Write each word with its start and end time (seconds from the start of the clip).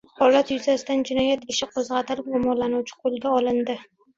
Holat 0.19 0.53
yuzasidan 0.53 1.03
jinoyat 1.09 1.45
ishi 1.55 1.69
qo‘zg‘atilib, 1.75 2.33
gumonlanuvchi 2.39 2.99
qo‘lga 3.05 3.39
olingan 3.43 3.89